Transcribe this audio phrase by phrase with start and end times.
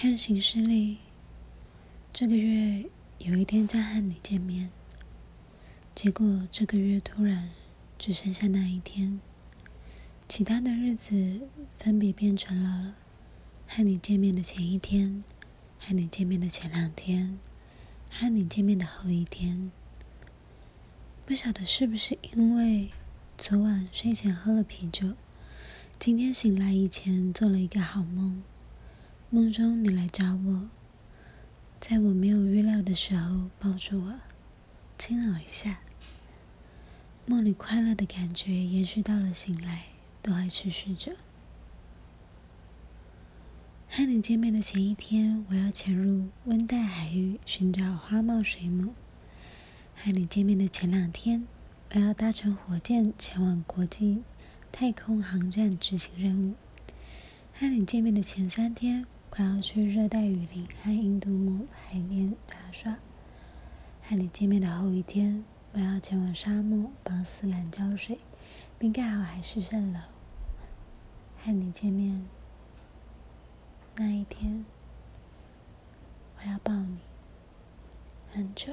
[0.00, 0.98] 看行事历，
[2.12, 2.84] 这个月
[3.18, 4.70] 有一天将和你见面，
[5.92, 7.50] 结果这个月突然
[7.98, 9.20] 只剩下那一天，
[10.28, 12.94] 其他的日子分别变成了
[13.66, 15.24] 和你见面的前一天、
[15.80, 17.36] 和你见面的前两天、
[18.08, 19.72] 和你见面的后一天。
[21.26, 22.90] 不晓得是不是因为
[23.36, 25.14] 昨晚睡前喝了啤酒，
[25.98, 28.44] 今天醒来以前做了一个好梦。
[29.30, 30.70] 梦中你来找我，
[31.78, 34.14] 在我没有预料的时候抱住我，
[34.96, 35.80] 亲了我一下。
[37.26, 39.88] 梦里快乐的感觉延续到了醒来，
[40.22, 41.14] 都还持续着。
[43.90, 48.94] 和你见面的前一天，我要潜入温带海域寻找花茂水母。
[49.94, 51.46] 和你见面的前两天，
[51.92, 54.22] 我要搭乘火箭前往国际
[54.72, 56.54] 太空航站执行任务。
[57.52, 59.04] 和你见面的前三天。
[59.38, 62.96] 我要去热带雨林和印度木海边杂耍。
[64.02, 68.18] 和你见面的后一天，我要前往沙漠帮斯兰浇水，
[68.80, 70.00] 并盖好海市蜃楼。
[71.40, 72.26] 和你见面
[73.94, 74.64] 那一天，
[76.38, 76.98] 我要抱你
[78.32, 78.72] 很久。